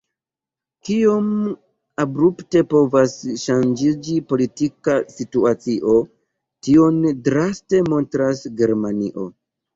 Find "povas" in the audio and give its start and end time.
2.71-3.13